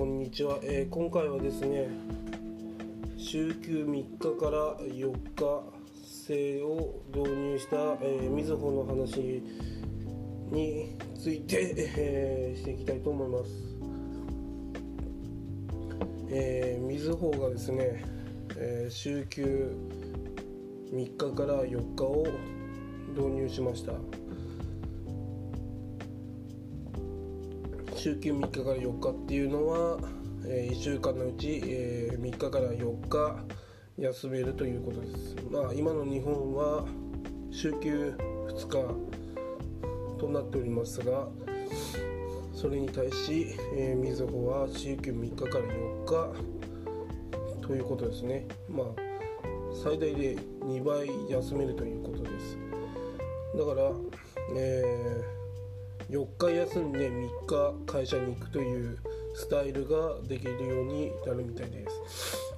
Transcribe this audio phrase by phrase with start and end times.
[0.00, 1.86] こんにちは、えー、今回はですね
[3.18, 5.62] 週休3日から4日
[6.06, 9.42] 制を導入した、えー、みずほの話
[10.50, 13.50] について、えー、していきたいと思います、
[16.30, 18.02] えー、みずほがですね、
[18.56, 19.76] えー、週休
[20.94, 22.26] 3日から4日を
[23.14, 24.19] 導入しました。
[28.02, 29.98] 週休3日から4日っていうのは、
[30.46, 33.44] えー、1週間のうち、えー、3日から4日
[33.98, 35.36] 休めるということです。
[35.50, 36.86] まあ今の日本は
[37.50, 38.14] 週休
[38.48, 41.28] 2日となっておりますが
[42.54, 46.04] それに対し、えー、みずほは週休3日から4
[47.60, 48.48] 日ということですね。
[48.70, 48.86] まあ
[49.84, 52.56] 最大で2倍休めるということです。
[53.58, 53.92] だから、
[54.56, 55.39] えー
[56.10, 58.98] 4日休んで3日会社に行くという
[59.34, 62.50] スタイルができるようになるみたいです。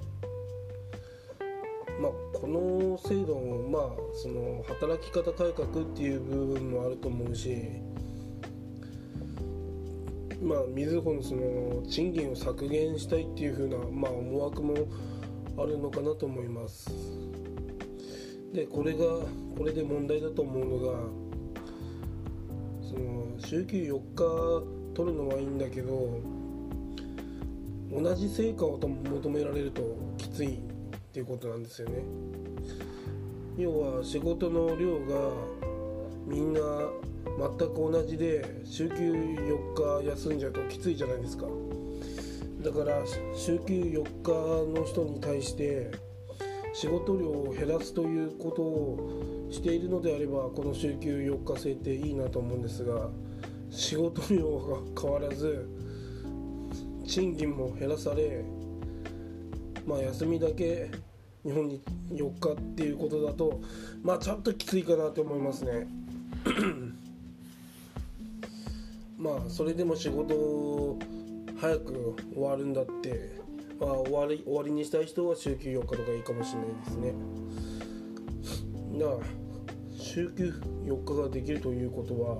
[2.01, 3.83] まあこの制度もまあ
[4.15, 7.55] その働き方改革っていう部分もあると思うし
[10.41, 14.73] まあみずほのその賃金を削減したいっていう風なまあ思惑も
[15.59, 16.91] あるのかなと思います。
[18.51, 19.05] でこれが
[19.55, 20.97] これで問題だと思うのが
[22.93, 26.19] その週休4日取るのはいいんだけど
[27.91, 29.81] 同じ成果を求められると
[30.17, 30.59] きついっ
[31.11, 32.03] ていうことなんですよね。
[33.57, 35.31] 要は仕事の量が
[36.25, 36.59] みんな
[37.57, 41.45] 全く同じで週休4日休んじゃうときついじゃないですか。
[42.63, 43.03] だから
[43.35, 45.91] 週休4日の人に対して
[46.73, 53.09] 仕事量を減らすということをしているのであればこの週休4日制っていいなと思うんですが
[53.69, 55.69] 仕事量が変わらず
[57.05, 58.43] 賃金も減らされ
[59.85, 60.89] まあ休みだけ
[61.43, 61.81] 日本に
[62.11, 63.61] 4日っていうことだと
[64.01, 65.87] まあちょっときついかなと思いますね。
[69.17, 70.97] まあそれでも仕事
[71.59, 73.42] 早く終わるんだって
[73.81, 77.13] あ、終わり終わりにしたい人は週休4日とかいいかもしれないですね。
[78.99, 79.17] だから
[79.97, 80.53] 週休
[80.85, 82.35] 4日ができるということは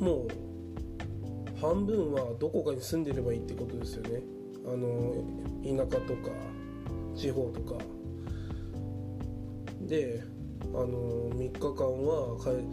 [0.00, 4.20] もう半分はどこかに住んでればいいってことですよね。
[4.66, 5.22] あの
[5.62, 6.30] 田舎とか
[7.14, 7.78] 地方とか。
[9.82, 10.24] で
[10.74, 12.64] あの3日間はえ、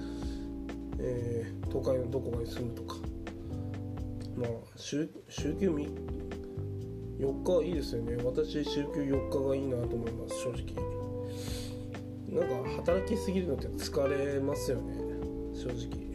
[0.99, 3.08] えー、都会のどこかに住むとか。
[4.39, 5.69] まあ週週休
[7.19, 8.15] 4日はいいですよね。
[8.23, 10.99] 私週休4日がいいなと思います正直。
[12.29, 14.95] なんか働きすぎるのって疲れますよね。
[15.53, 16.09] 正直。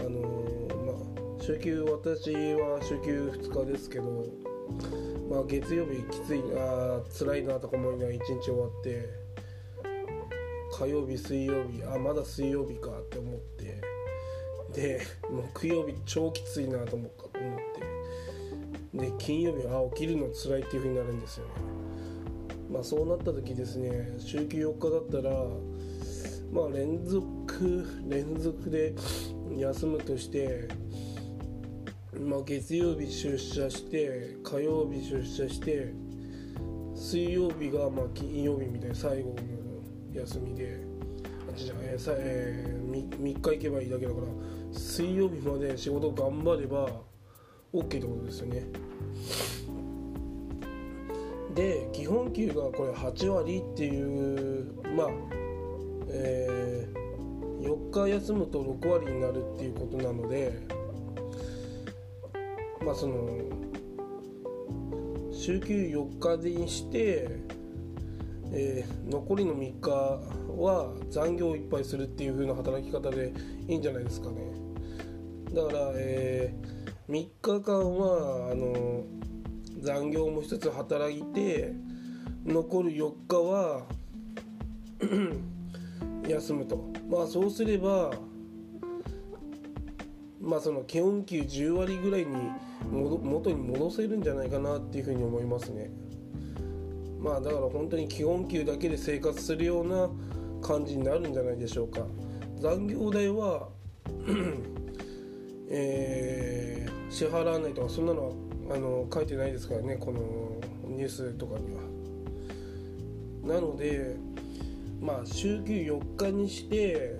[0.00, 4.24] あのー、まあ週休私は週休2日ですけど
[5.30, 9.08] まあ月曜日きついな辛いなとか思いながら1日終わって
[10.72, 13.31] 火曜日水曜日あまだ水曜日かって思
[14.72, 15.00] で
[15.30, 17.22] 木曜日超きついなと思って
[18.94, 21.46] で金曜日は起きるの辛いっていう風になるんですよ。
[21.46, 21.52] ね
[22.70, 25.34] まあそうなった時ですね週休4日だったら
[26.52, 28.94] まあ連続連続で
[29.56, 30.68] 休むとして
[32.18, 35.92] まあ月曜日出社して火曜日出社して
[36.94, 39.36] 水曜日がまあ金曜日みたいな最後の
[40.14, 40.91] 休みで、
[41.48, 44.26] えーえー、3, 3日行けばいいだけだから
[44.72, 46.88] 水曜日まで仕事頑張れば
[47.72, 48.66] OK ってことですよね。
[51.54, 55.06] で基本給がこれ8割っていうまあ
[56.08, 60.66] えー、4日休むと6割になるっていうことなので
[62.84, 63.28] まあその
[65.32, 67.28] 週休4日にして、
[68.52, 70.20] えー、残りの3日
[70.58, 73.32] は残業をいっぱいするっていう風な働き方で
[73.68, 74.36] いいんじゃないですかね。
[75.52, 79.04] だから、えー、3日間はあの
[79.80, 81.72] 残業も一つ働いて
[82.46, 83.86] 残る4日は
[86.28, 86.92] 休むと。
[87.10, 88.12] まあそうすれば
[90.40, 92.36] まあその基本給10割ぐらいに
[92.90, 95.90] 元に戻せるんじゃないかなっていうふうに思いますね。
[97.20, 100.10] まあだから本当に基本給だけで生活するような
[100.62, 102.06] 感じになるんじゃないでしょうか。
[102.58, 103.68] 残業代は
[105.68, 108.32] えー、支払わないとかそんなのは
[108.70, 110.20] あの書いてないですからねこの
[110.86, 111.82] ニュースとかには。
[113.42, 114.16] なので
[115.00, 117.16] まあ週休4日にして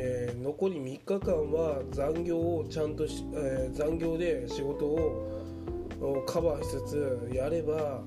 [0.00, 8.02] えー、残り3日間は残業をちゃんとし、えー、残業で仕事をカバーしつつやれば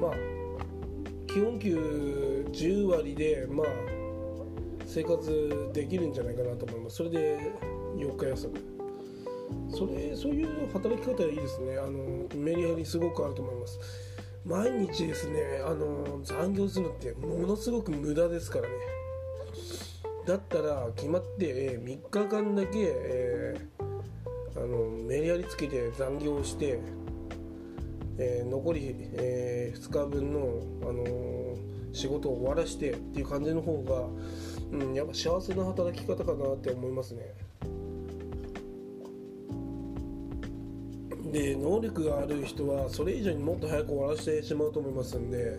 [0.00, 0.12] まあ
[1.28, 3.66] 基本給10割でまあ
[4.88, 6.96] 生活できるんじゃないかなと思います。
[6.96, 7.52] それで
[7.96, 8.54] 4日休む
[9.70, 11.78] それそういう働き方はいいですね。
[11.78, 13.78] あのメリハリすごくあると思います。
[14.46, 18.74] 毎日ですねあの残業するのってものすごく無駄ですからね。
[20.26, 26.80] だったら決まって、え、3日間だけ、えー、あのメリハリつけて残業して、
[28.18, 31.56] えー、残り、え2日分の、あの
[31.94, 34.06] 仕事を終わらしてっていう感じの方が、
[34.72, 37.34] うん、やっぱ幸せな働き方かなって思いますね。
[41.32, 45.58] で能力がある人はそれ以上にもっと早く終わらせてしまうと思いますんで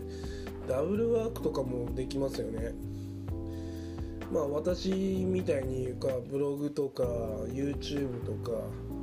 [0.68, 2.74] ダブルワークとかもできますよね。
[4.32, 7.04] まあ私みたいにかブログとか
[7.48, 8.60] YouTube とか、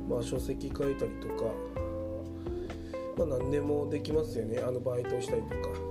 [0.09, 1.51] まあ、書籍書いたりとか
[3.17, 4.59] まあ何でもできますよね。
[4.59, 5.86] あのバイトしたりとか。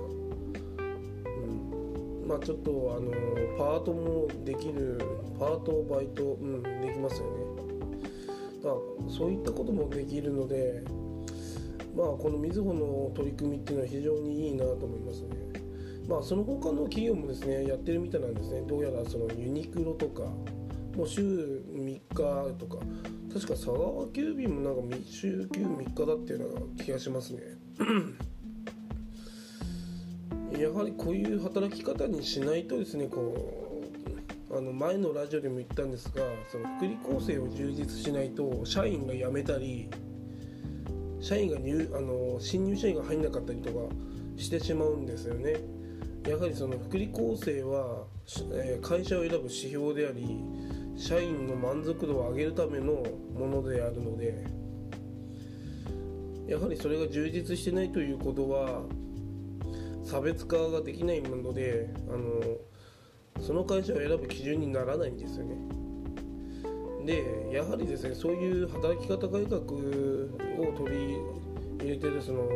[2.27, 3.11] まあちょっとあの
[3.57, 4.99] パートもできる
[5.39, 7.57] パートバイトうんできますよね
[8.63, 8.75] まあ、
[9.09, 10.83] そういったこともできるので、
[11.95, 15.29] まあ、このみずほの取り組みっていうのは非常にいいなと思いますね。
[16.07, 18.61] まあ、その他の企業もですねやってるみたいなんですね。
[18.67, 20.23] どうやらそのユニクロとか、
[20.95, 22.01] もう週3日
[22.57, 22.79] とか、
[23.33, 27.41] 確か佐川急便もなんか週休3日だっていうような気がしますね。
[30.59, 33.83] やはりこういう働き方にしないとですねこ
[34.49, 39.89] うあの前のラジオでも言ったんですがその福利厚生を充実しないと社員が辞めたり
[41.19, 43.79] 社員が入あの新入社員が入んなかったりとか
[44.37, 45.55] してしまうんですよね。
[46.27, 48.05] やはりその福利厚生は、
[48.53, 50.43] え、会社を選ぶ指標であり
[50.97, 53.03] 社員の満足度を上げるための
[53.33, 54.45] ものであるので
[56.47, 58.83] やはりそれが充実してないということは
[60.09, 65.55] 差別化ができないものであのその会社を選ぶ基準にならないんですよね
[67.05, 71.17] でやはりですねそういう働き方改革を取り
[71.79, 72.47] 入れてるその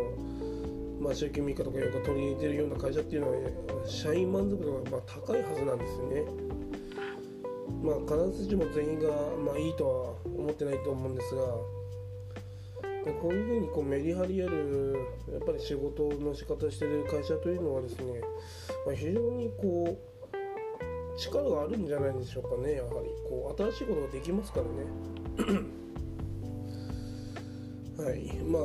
[1.01, 6.23] まあ、週休3日とかよく取り入れてるような会社っていうのは、社員満足度がまあ高いはずなんですよね。
[7.81, 9.09] まあ、必ずしも全員が
[9.43, 11.41] まあいいとは思ってないと思うんですが、
[13.03, 14.95] こういうふうにこうメリハリある
[15.31, 18.21] やっぱり仕事の仕方してる会社というのはですね、
[18.85, 23.09] まあ、非常にこう力があるんじゃないでしょうかねやはり。
[23.27, 24.71] こう新しいことができますからね。
[28.09, 28.33] はい。
[28.43, 28.63] まあ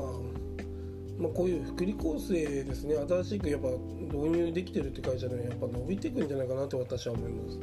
[1.19, 2.95] まあ、こういう福利厚生ですね。
[3.09, 7.59] 新しくやっぱ導入できてるって会社でやっぱ伸びていくんじゃないかなと私は思います。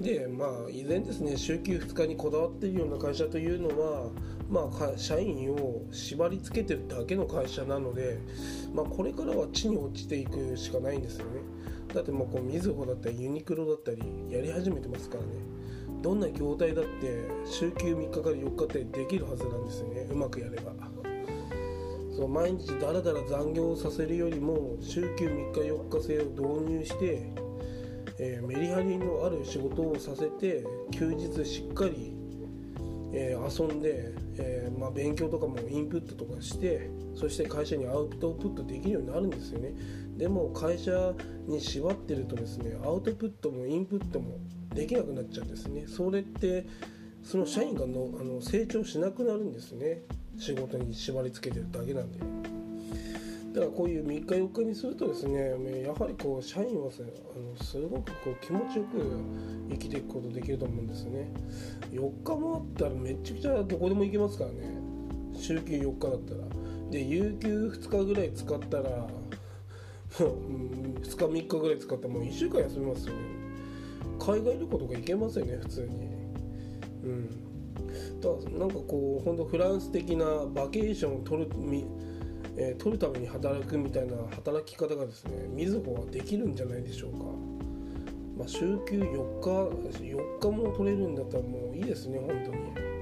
[0.00, 4.08] でまあ依然ですね週休2日にこだわっているような会社というのは
[4.52, 8.18] まあ社員を縛り付けてるだけの会社なので
[8.74, 11.40] まあこれからは地に落ちていくしかないんですよね。
[11.94, 15.28] だってもうこうみずほだったりユニクロだったりやり始めてますからね。
[16.02, 20.06] どんな業態だって週休3日から4日ってできるはずなんですよね。
[20.10, 20.72] うまくやれば。
[22.14, 26.24] そう毎日だらだら残業させるよりも週休3日4日制を
[26.58, 27.32] 導入して、
[28.18, 32.14] えー、メリハリのある仕事をさせて休日しっかり、
[33.14, 39.74] えー、遊んで、えー、まあ、勉強とかもインプットとかしてそして会社にアウトプットできるようになるんですよね。
[40.16, 41.14] でも会社
[41.46, 44.38] に縛ってるとですねアウトプットもインプットも
[44.74, 45.86] できなくなっちゃうんですね。
[45.86, 46.66] それって
[47.22, 50.02] その社員がのあの成長しなくなるんですね。
[50.38, 52.41] 仕事に縛りつけてるだけなんで。
[53.52, 59.20] だからこういう3日4日にするとですねやはりこう社員はあのすごくこう気持ちよく
[59.70, 61.30] 生きていくことできると思うんですね。
[61.90, 64.56] 4日もあったらめちゃくちゃどこでも行けますからね。
[65.34, 66.40] 週休4日だったら。
[66.90, 69.06] で有給2日ぐらい使ったら
[70.10, 73.20] 2日3日ぐらい使ってもう1週間休みますよね。
[74.18, 75.88] 海外旅行とか行けますよね普通に。
[77.04, 77.30] うん。
[78.20, 81.50] ただからなんかこう本当フランス的なバケーションを取る
[82.56, 87.18] えー、取るために働くみたいな働き方がですねみずほはできるんじゃないでしょうか、
[88.38, 89.48] まあ、週休4日
[89.98, 92.92] 4日も取れるんだったらもういいですね本当に。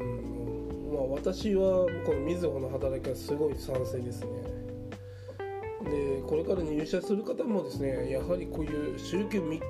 [0.00, 4.28] うんまあ私はこのみずほの働きはすごい賛成ですね。
[5.84, 9.60] でこれから入社する方もですねやはりこういう週休3日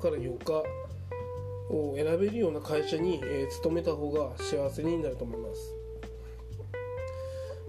[0.00, 0.62] から4日
[1.70, 5.77] を選べるような会社に、え、勤めた方が幸せになると思います。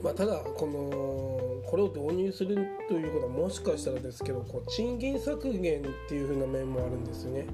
[0.03, 2.55] まあ、ただこのこれを導入する
[2.87, 7.45] ということはもしかしたらですけどこう賃金削減っていう風な面もあるんですよね。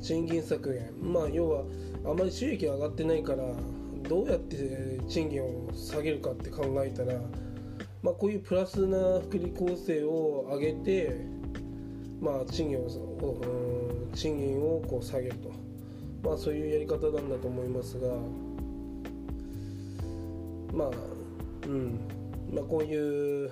[0.00, 1.64] 賃金削減まあ要は
[2.04, 3.44] あまり収益が上がってないから
[4.08, 7.20] どうやって賃金を下げるかって考えたら、
[8.02, 11.26] まあ、こういうプラスな福利厚生を上げて、
[12.20, 12.88] まあ、賃金を
[14.14, 15.50] 賃金をこう下げると、
[16.26, 18.08] まあ、そういうやり方なんだと思いますが
[20.72, 20.90] まあ
[21.66, 22.00] うん
[22.52, 23.50] まあ、こういう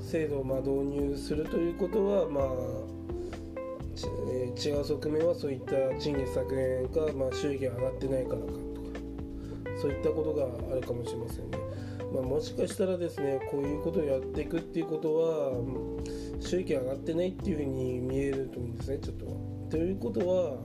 [0.00, 2.44] 制度をま導入するということは、まあ、
[4.62, 8.60] 違う側面はそういった賃金削減か、まあ、収益が上がってないからかとか
[9.80, 11.58] そういったことがあるかもしれませんね。
[12.12, 15.52] まあ、もしかしたらですねこういうことをやっていくっていうことは
[16.40, 19.26] 収益上がってないっていうふうに見えると思うんですねちょっと。
[19.70, 20.56] ということは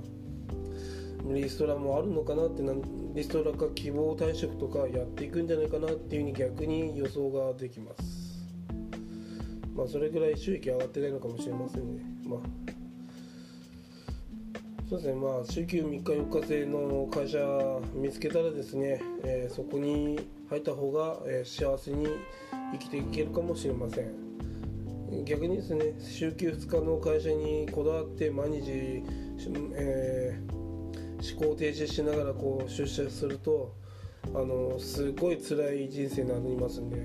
[1.33, 2.63] リストラもあるのかなって
[3.15, 8.45] リストラか希望退職とかやっていくんじゃないかなっていうふうに逆に予想ができます。
[9.73, 12.03] まあそれぐらい収益上がってないのかもしれませんね。
[12.25, 12.75] まあ
[14.89, 17.39] そうですねまあ週休3日4日制の会社
[17.95, 20.19] 見つけたらですね、えー、そこに
[20.49, 22.07] 入った方が、えー、幸せに
[22.73, 24.13] 生きていけるかもしれません
[25.25, 29.01] 逆にですね週休2日の会社にこだわって毎日、
[29.75, 30.54] えー、
[31.33, 33.73] 思考停止しながらこう出社すると
[34.33, 37.03] あのすごい辛い人生になりますんでも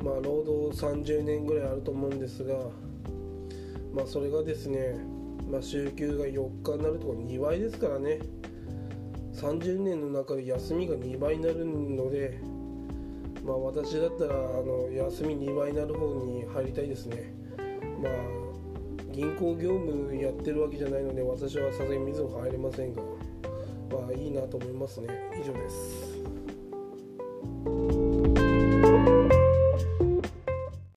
[0.00, 2.54] うまあ労働30年ぐらいあると思うんですが
[3.94, 5.16] まあそれがですね
[5.50, 8.18] まあ、週休が4日になるとか2倍ですからね。
[9.34, 12.40] 30年の中で休みが2倍になるので、
[13.44, 17.32] まあ、私だったらあの休み2倍になる方に入りたいですね。
[18.02, 18.45] まあ
[19.16, 23.00] 銀行業務やってるわけじゃないので私はさすがに水も入れませんが
[23.90, 25.08] まあいいなと思いますね。
[25.40, 26.15] 以上です。